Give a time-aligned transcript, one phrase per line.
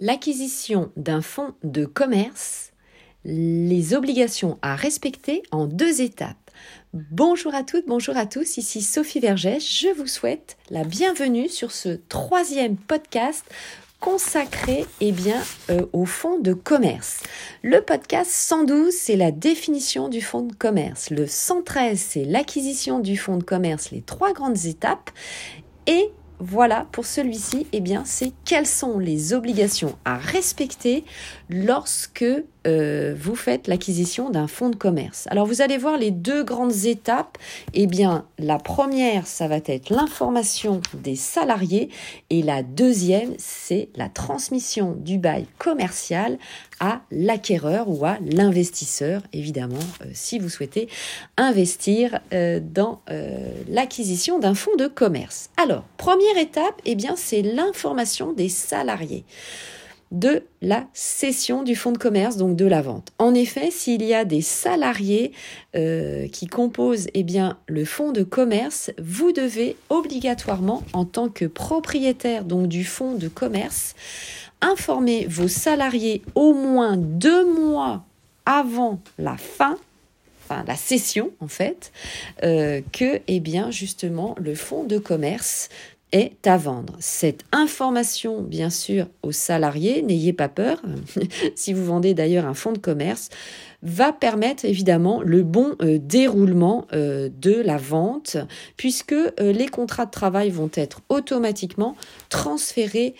[0.00, 2.72] l'acquisition d'un fonds de commerce,
[3.24, 6.50] les obligations à respecter en deux étapes.
[6.92, 11.72] Bonjour à toutes, bonjour à tous, ici Sophie Vergès, je vous souhaite la bienvenue sur
[11.72, 13.44] ce troisième podcast
[14.00, 15.14] consacré eh
[15.70, 17.22] euh, au fonds de commerce.
[17.62, 21.10] Le podcast 112, c'est la définition du fonds de commerce.
[21.10, 25.10] Le 113, c'est l'acquisition du fonds de commerce, les trois grandes étapes.
[25.86, 31.04] Et voilà, pour celui-ci, eh bien, c'est quelles sont les obligations à respecter
[31.48, 32.24] lorsque
[32.66, 35.26] euh, vous faites l'acquisition d'un fonds de commerce.
[35.30, 37.38] Alors vous allez voir les deux grandes étapes.
[37.74, 41.90] Eh bien, la première, ça va être l'information des salariés
[42.28, 46.38] et la deuxième, c'est la transmission du bail commercial
[46.80, 50.88] à l'acquéreur ou à l'investisseur, évidemment, euh, si vous souhaitez
[51.36, 53.00] investir euh, dans
[53.68, 55.50] l'acquisition d'un fonds de commerce.
[55.56, 59.24] Alors, première étape, eh bien, c'est l'information des salariés
[60.12, 63.12] de la cession du fonds de commerce, donc de la vente.
[63.18, 65.32] En effet, s'il y a des salariés
[65.74, 71.44] euh, qui composent eh bien, le fonds de commerce, vous devez obligatoirement, en tant que
[71.44, 73.94] propriétaire donc, du fonds de commerce,
[74.60, 78.04] informer vos salariés au moins deux mois
[78.44, 79.76] avant la fin
[80.48, 81.92] enfin la cession en fait,
[82.42, 85.68] euh, que eh bien justement le fonds de commerce
[86.12, 86.94] est à vendre.
[87.00, 90.80] Cette information, bien sûr, aux salariés, n'ayez pas peur,
[91.56, 93.28] si vous vendez d'ailleurs un fonds de commerce,
[93.82, 98.36] va permettre évidemment le bon euh, déroulement euh, de la vente,
[98.76, 101.96] puisque les contrats de travail vont être automatiquement
[102.28, 103.14] transférés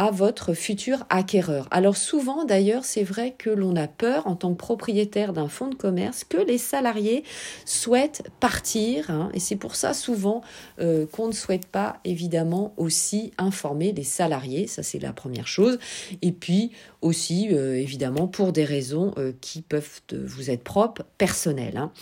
[0.00, 1.68] à votre futur acquéreur.
[1.70, 5.68] Alors souvent d'ailleurs c'est vrai que l'on a peur en tant que propriétaire d'un fonds
[5.68, 7.22] de commerce que les salariés
[7.66, 10.40] souhaitent partir hein, et c'est pour ça souvent
[10.80, 15.78] euh, qu'on ne souhaite pas évidemment aussi informer les salariés, ça c'est la première chose.
[16.22, 16.70] Et puis
[17.02, 21.76] aussi euh, évidemment pour des raisons euh, qui peuvent vous être propres, personnelles.
[21.76, 21.92] Hein.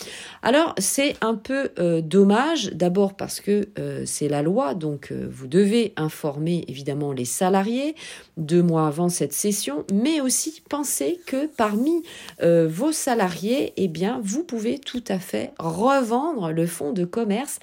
[0.43, 1.71] Alors c'est un peu
[2.03, 3.69] dommage d'abord parce que
[4.05, 7.95] c'est la loi donc vous devez informer évidemment les salariés
[8.39, 12.03] deux mois avant cette session, mais aussi pensez que parmi
[12.43, 17.59] euh, vos salariés, eh bien, vous pouvez tout à fait revendre le fonds de commerce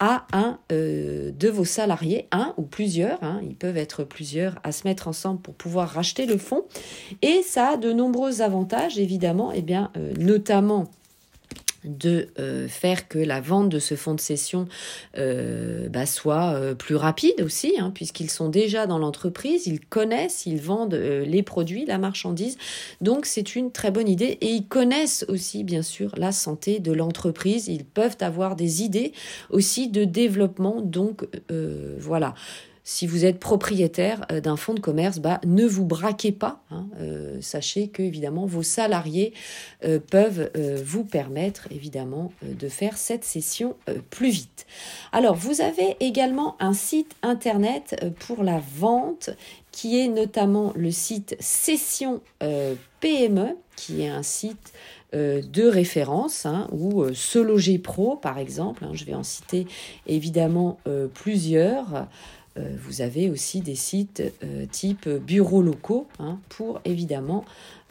[0.00, 3.40] à un euh, de vos salariés, un ou plusieurs, hein.
[3.42, 6.64] ils peuvent être plusieurs à se mettre ensemble pour pouvoir racheter le fonds,
[7.22, 10.90] et ça a de nombreux avantages, évidemment, eh bien, euh, notamment
[11.84, 14.68] de euh, faire que la vente de ce fonds de cession
[15.16, 20.46] euh, bah, soit euh, plus rapide aussi, hein, puisqu'ils sont déjà dans l'entreprise, ils connaissent,
[20.46, 22.58] ils vendent les produits, la marchandise,
[23.00, 24.38] donc c'est une très bonne idée.
[24.40, 29.12] Et ils connaissent aussi bien sûr la santé de l'entreprise, ils peuvent avoir des idées
[29.50, 31.26] aussi de développement, donc
[31.98, 32.34] voilà
[32.90, 36.60] si vous êtes propriétaire euh, d'un fonds de commerce, bah, ne vous braquez pas.
[36.72, 36.88] Hein.
[36.98, 39.32] Euh, sachez que évidemment vos salariés
[39.84, 40.50] euh, peuvent
[40.84, 43.76] vous permettre évidemment de faire cette session
[44.10, 44.66] plus vite.
[45.12, 49.30] Alors vous avez également un site internet pour la vente
[49.70, 52.20] qui est notamment le site Session
[53.00, 54.72] PME, qui est un site
[55.12, 58.92] de référence, hein, ou Se Loger Pro par exemple, hein.
[58.94, 59.66] je vais en citer
[60.06, 60.78] évidemment
[61.14, 62.08] plusieurs.
[62.60, 67.44] Euh, vous avez aussi des sites euh, type bureaux locaux hein, pour évidemment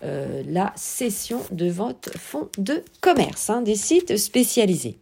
[0.04, 4.98] euh, la cession de votre fonds de commerce, hein, des sites spécialisés.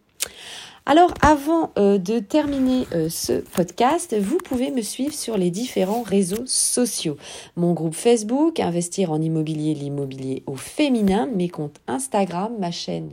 [0.90, 6.00] Alors avant euh, de terminer euh, ce podcast, vous pouvez me suivre sur les différents
[6.00, 7.18] réseaux sociaux.
[7.56, 13.10] Mon groupe Facebook, Investir en immobilier, l'immobilier au féminin, mes comptes Instagram, ma chaîne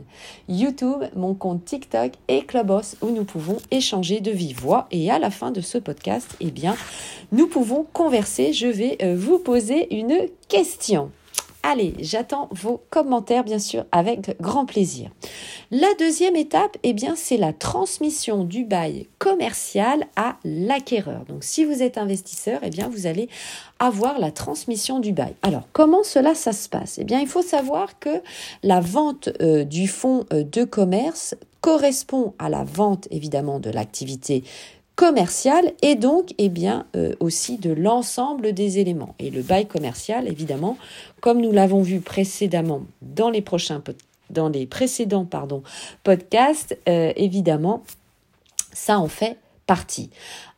[0.48, 4.86] YouTube, mon compte TikTok et Clubhouse où nous pouvons échanger de vive voix.
[4.90, 6.76] Et à la fin de ce podcast, eh bien,
[7.30, 8.54] nous pouvons converser.
[8.54, 10.16] Je vais euh, vous poser une
[10.48, 11.10] question.
[11.68, 15.10] Allez, j'attends vos commentaires bien sûr avec grand plaisir.
[15.72, 21.24] La deuxième étape, eh c'est la transmission du bail commercial à l'acquéreur.
[21.28, 23.28] Donc, si vous êtes investisseur, eh bien, vous allez
[23.80, 25.34] avoir la transmission du bail.
[25.42, 26.98] Alors, comment cela se passe?
[26.98, 28.22] Eh bien, il faut savoir que
[28.62, 34.44] la vente euh, du fonds euh, de commerce correspond à la vente évidemment de l'activité
[34.94, 40.26] commercial et donc eh bien euh, aussi de l'ensemble des éléments et le bail commercial
[40.28, 40.78] évidemment
[41.20, 43.80] comme nous l'avons vu précédemment dans les prochains
[44.30, 45.28] dans les précédents
[46.02, 47.82] podcasts euh, évidemment
[48.72, 50.10] ça en fait partie.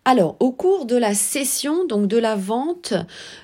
[0.04, 2.94] Alors, au cours de la cession, donc de la vente,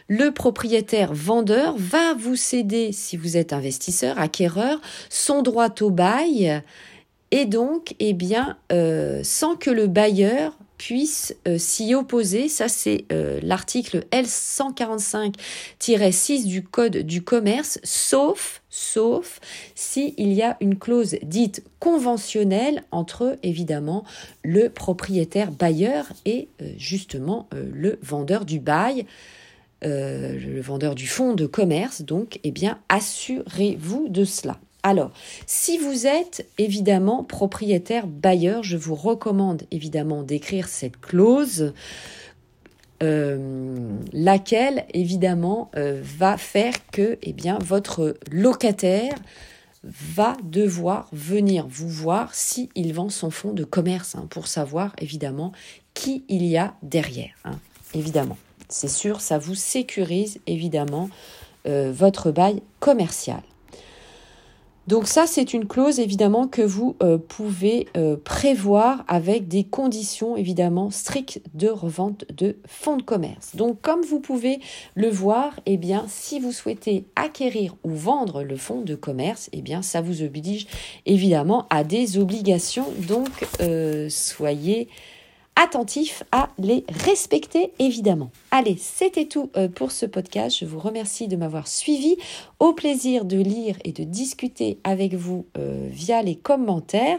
[0.08, 4.80] le propriétaire vendeur va vous céder, si vous êtes investisseur, acquéreur,
[5.10, 6.62] son droit au bail
[7.30, 12.48] et donc, eh bien, euh, sans que le bailleur puisse euh, s'y opposer.
[12.48, 19.40] Ça, c'est euh, l'article L145-6 du Code du commerce, sauf, sauf
[19.74, 24.04] s'il y a une clause dite conventionnelle entre, évidemment,
[24.42, 29.06] le propriétaire bailleur et euh, justement le vendeur du bail.
[29.82, 34.58] le vendeur du fonds de commerce, donc, eh bien, assurez-vous de cela.
[34.84, 35.12] Alors,
[35.46, 41.72] si vous êtes évidemment propriétaire bailleur, je vous recommande évidemment d'écrire cette clause.
[43.02, 49.14] Euh, laquelle évidemment euh, va faire que eh bien, votre locataire
[49.82, 55.52] va devoir venir vous voir s'il vend son fonds de commerce hein, pour savoir évidemment
[55.94, 57.34] qui il y a derrière.
[57.44, 57.58] Hein,
[57.94, 58.38] évidemment,
[58.68, 61.10] c'est sûr, ça vous sécurise évidemment
[61.66, 63.42] euh, votre bail commercial.
[64.86, 70.36] Donc ça, c'est une clause évidemment que vous euh, pouvez euh, prévoir avec des conditions
[70.36, 73.56] évidemment strictes de revente de fonds de commerce.
[73.56, 74.60] Donc comme vous pouvez
[74.94, 79.62] le voir, eh bien si vous souhaitez acquérir ou vendre le fonds de commerce, eh
[79.62, 80.66] bien ça vous oblige
[81.06, 82.86] évidemment à des obligations.
[83.08, 84.88] Donc euh, soyez
[85.56, 88.30] attentif à les respecter évidemment.
[88.50, 90.58] Allez, c'était tout euh, pour ce podcast.
[90.60, 92.16] Je vous remercie de m'avoir suivi.
[92.58, 97.18] Au plaisir de lire et de discuter avec vous euh, via les commentaires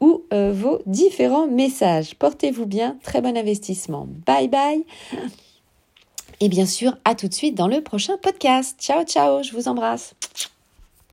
[0.00, 2.14] ou euh, vos différents messages.
[2.14, 4.08] Portez-vous bien, très bon investissement.
[4.26, 4.84] Bye bye.
[6.40, 8.76] Et bien sûr, à tout de suite dans le prochain podcast.
[8.78, 10.14] Ciao, ciao, je vous embrasse.